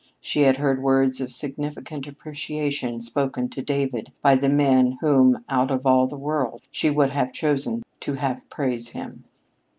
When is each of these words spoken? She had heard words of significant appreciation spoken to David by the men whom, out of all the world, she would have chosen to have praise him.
She 0.19 0.41
had 0.45 0.57
heard 0.57 0.81
words 0.81 1.21
of 1.21 1.31
significant 1.31 2.07
appreciation 2.07 3.01
spoken 3.01 3.49
to 3.49 3.61
David 3.61 4.11
by 4.23 4.33
the 4.35 4.49
men 4.49 4.97
whom, 5.01 5.43
out 5.47 5.69
of 5.69 5.85
all 5.85 6.07
the 6.07 6.17
world, 6.17 6.63
she 6.71 6.89
would 6.89 7.11
have 7.11 7.33
chosen 7.33 7.83
to 7.99 8.15
have 8.15 8.41
praise 8.49 8.89
him. 8.89 9.25